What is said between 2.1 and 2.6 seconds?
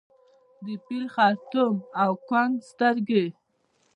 کونګ